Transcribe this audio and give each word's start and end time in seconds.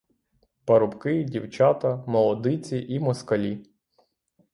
Парубки, 0.65 1.23
дівчата, 1.23 2.03
молодиці 2.07 2.77
і 2.89 2.99
москалі. 2.99 3.65